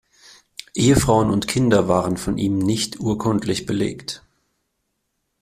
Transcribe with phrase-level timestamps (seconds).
[0.73, 4.23] Ehefrauen und Kinder waren von ihm nicht urkundlich belegt.